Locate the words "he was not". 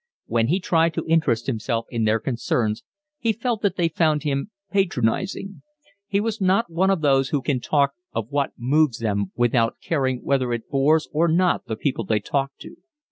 6.07-6.65